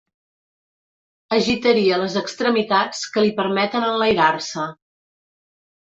[1.35, 4.69] Agitaria les extremitats que li permeten enlairar-se.